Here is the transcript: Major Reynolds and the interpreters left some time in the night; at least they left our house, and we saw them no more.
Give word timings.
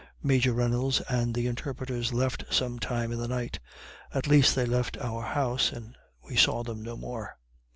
Major 0.23 0.51
Reynolds 0.51 0.99
and 1.01 1.35
the 1.35 1.45
interpreters 1.45 2.11
left 2.11 2.45
some 2.51 2.79
time 2.79 3.11
in 3.11 3.19
the 3.19 3.27
night; 3.27 3.59
at 4.11 4.25
least 4.25 4.55
they 4.55 4.65
left 4.65 4.97
our 4.97 5.21
house, 5.21 5.71
and 5.71 5.95
we 6.27 6.35
saw 6.35 6.63
them 6.63 6.81
no 6.81 6.97
more. 6.97 7.37